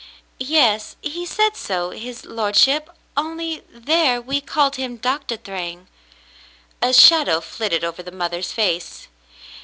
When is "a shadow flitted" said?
6.81-7.83